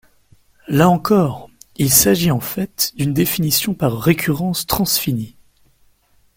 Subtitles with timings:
[0.67, 5.35] Là encore, il s'agit en fait d'une définition par récurrence transfinie.